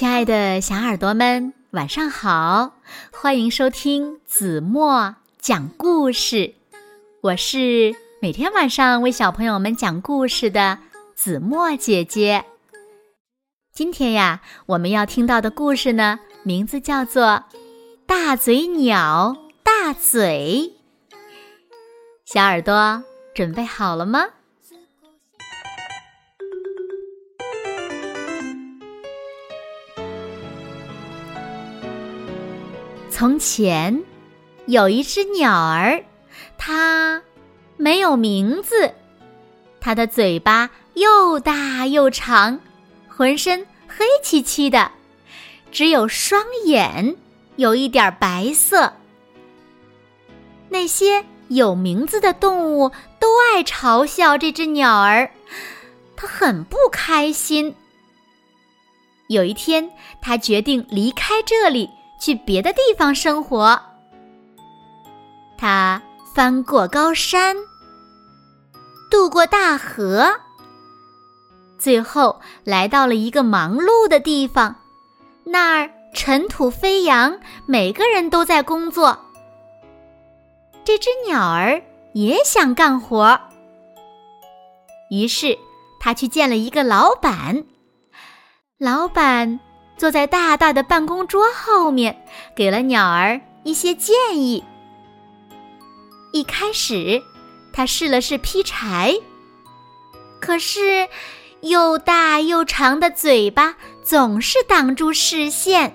[0.00, 2.72] 亲爱的小耳朵们，晚上好！
[3.12, 6.54] 欢迎收听子墨讲故事，
[7.20, 10.78] 我是每天晚上为小朋友们讲故事的
[11.14, 12.46] 子墨姐姐。
[13.74, 17.22] 今天呀，我们要听到的故事呢，名字叫做
[18.06, 20.72] 《大嘴鸟大嘴》。
[22.24, 24.24] 小耳朵准备好了吗？
[33.20, 34.02] 从前，
[34.64, 36.02] 有一只鸟儿，
[36.56, 37.22] 它
[37.76, 38.94] 没有名字。
[39.78, 42.58] 它的嘴巴又大又长，
[43.08, 44.90] 浑身黑漆漆的，
[45.70, 47.14] 只有双眼
[47.56, 48.90] 有一点白色。
[50.70, 55.30] 那些有名字的动物都爱嘲笑这只鸟儿，
[56.16, 57.74] 它很不开心。
[59.28, 59.90] 有一天，
[60.22, 61.90] 它决定离开这里。
[62.20, 63.80] 去别的地方生活。
[65.58, 66.00] 他
[66.34, 67.56] 翻过高山，
[69.10, 70.30] 渡过大河，
[71.78, 74.76] 最后来到了一个忙碌的地方。
[75.44, 79.18] 那儿尘土飞扬，每个人都在工作。
[80.84, 81.82] 这只鸟儿
[82.14, 83.40] 也想干活，
[85.10, 85.58] 于是
[85.98, 87.64] 他去见了一个老板。
[88.78, 89.60] 老板。
[90.00, 92.24] 坐在大大的办公桌后面，
[92.56, 94.64] 给了鸟儿一些建议。
[96.32, 97.22] 一开始，
[97.70, 99.14] 他试了试劈柴，
[100.40, 101.06] 可是
[101.60, 105.94] 又大又长的嘴巴总是挡住视线。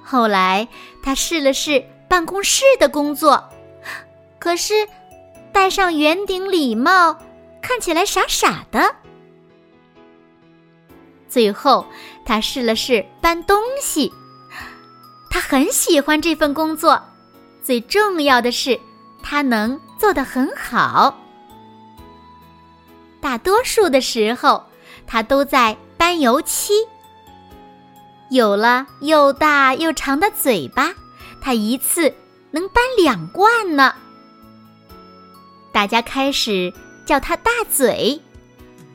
[0.00, 0.68] 后来，
[1.02, 3.42] 他试了试办公室的工作，
[4.38, 4.86] 可是
[5.50, 7.18] 戴上圆顶礼帽，
[7.60, 8.94] 看起来傻傻的。
[11.30, 11.86] 最后，
[12.24, 14.12] 他试了试搬东西，
[15.30, 17.00] 他很喜欢这份工作。
[17.62, 18.78] 最重要的是，
[19.22, 21.16] 他能做得很好。
[23.20, 24.64] 大多数的时候，
[25.06, 26.72] 他都在搬油漆。
[28.30, 30.92] 有了又大又长的嘴巴，
[31.40, 32.12] 他一次
[32.50, 33.94] 能搬两罐呢。
[35.70, 36.72] 大家开始
[37.06, 38.20] 叫他大嘴，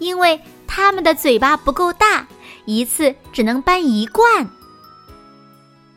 [0.00, 0.40] 因为。
[0.76, 2.28] 他们的嘴巴不够大，
[2.66, 4.46] 一次只能搬一罐。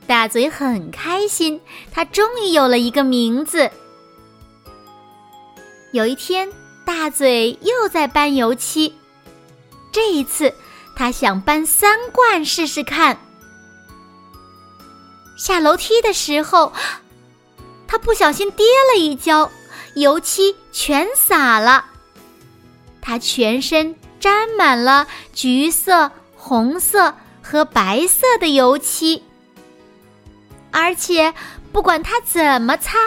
[0.08, 1.60] 大嘴很开心，
[1.92, 3.70] 他终于有了一个名字。
[5.92, 6.50] 有一天，
[6.86, 8.96] 大嘴又在搬油漆，
[9.92, 10.54] 这一次
[10.96, 13.20] 他想搬三罐试试看。
[15.38, 16.72] 下楼梯的时候，
[17.86, 19.52] 他不小心跌了一跤，
[19.96, 21.84] 油漆全洒了，
[23.02, 23.94] 他全身。
[24.20, 29.24] 沾满了橘色、红色和白色的油漆，
[30.72, 31.34] 而且
[31.72, 32.98] 不管他怎么擦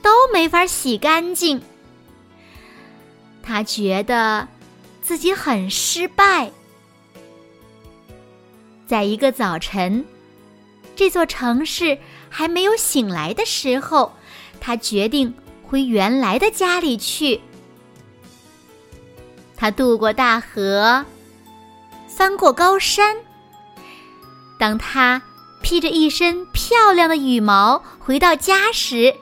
[0.00, 1.60] 都没法洗干净。
[3.42, 4.46] 他觉得
[5.02, 6.50] 自己很失败。
[8.86, 10.04] 在一个早晨，
[10.94, 11.98] 这座城市
[12.28, 14.12] 还没有醒来的时候，
[14.60, 17.40] 他决定回原来的家里去。
[19.60, 21.04] 他渡过大河，
[22.08, 23.14] 翻过高山。
[24.58, 25.20] 当他
[25.60, 29.14] 披着一身漂亮的羽毛回到家时，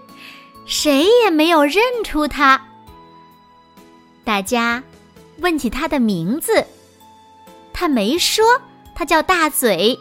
[0.65, 2.65] 谁也没有认出他。
[4.23, 4.81] 大家
[5.39, 6.65] 问起他的名字，
[7.73, 8.63] 他没说，
[8.95, 9.99] 他叫大嘴。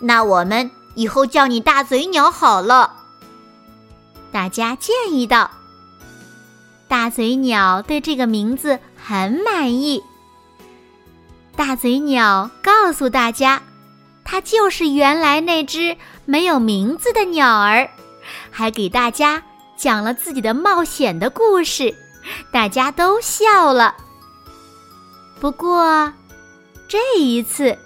[0.00, 2.92] 那我们以后叫你大嘴鸟好了。
[4.32, 5.48] 大家建议道。
[6.88, 10.02] 大嘴鸟对这个名字很满意。
[11.56, 13.62] 大嘴鸟告诉大家，
[14.24, 17.88] 它就是原来那只没有名字的鸟儿，
[18.50, 19.42] 还给大家
[19.76, 21.94] 讲了自己的冒险的故事，
[22.52, 23.94] 大家都笑了。
[25.40, 26.12] 不过，
[26.88, 27.76] 这一次，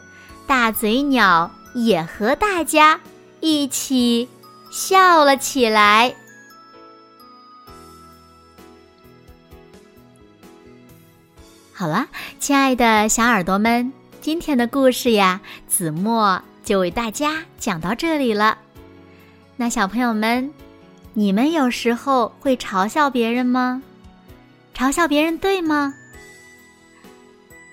[0.47, 3.01] 大嘴鸟也和大家
[3.41, 4.29] 一起
[4.71, 6.15] 笑了起来。
[11.79, 12.09] 好了，
[12.41, 18.59] 亲爱的小耳朵们，今天的故事呀，子墨就为大家讲到这里了。
[19.55, 20.53] 那小朋友们，
[21.15, 23.81] 你们有时候会嘲笑别人吗？
[24.75, 25.95] 嘲笑别人对吗？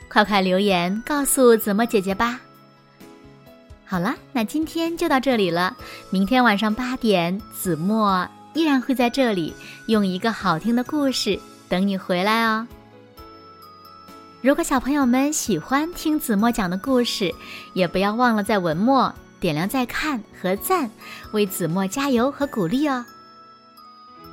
[0.07, 2.40] 快快留言告诉子墨姐姐吧。
[3.86, 5.75] 好了，那今天就到这里了。
[6.12, 9.52] 明天晚上八点，子墨依然会在这里，
[9.88, 12.68] 用一个好听的故事等你回来哦。
[14.45, 17.33] 如果小朋友们喜欢听子墨讲的故事，
[17.74, 20.88] 也不要忘了在文末点亮再看和赞，
[21.31, 23.03] 为子墨加油和鼓励哦。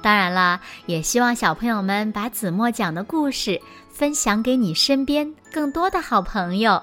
[0.02, 3.58] 当然啦，也希望小朋友们把子墨讲的故事
[3.90, 6.82] 分享给你身边更多的好朋友，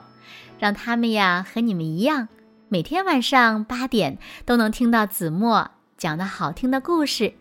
[0.57, 2.27] 让他们呀和你们一样，
[2.67, 7.31] 每天晚上八点都能听到子墨讲的好听的故事。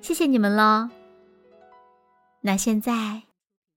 [0.00, 0.88] 谢谢你们喽。
[2.40, 3.29] 那现在。